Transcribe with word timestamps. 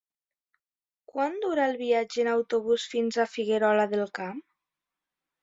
Quant 1.11 1.35
dura 1.43 1.67
el 1.71 1.77
viatge 1.81 2.23
en 2.23 2.31
autobús 2.33 2.87
fins 2.95 3.21
a 3.25 3.27
Figuerola 3.35 3.87
del 3.95 4.05
Camp? 4.19 4.43